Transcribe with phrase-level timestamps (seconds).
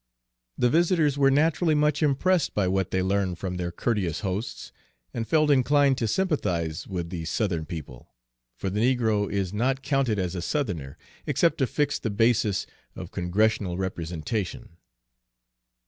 [0.57, 4.71] The visitors were naturally much impressed by what they learned from their courteous hosts,
[5.13, 8.11] and felt inclined to sympathize with the Southern people,
[8.57, 13.11] for the negro is not counted as a Southerner, except to fix the basis of
[13.11, 14.77] congressional representation.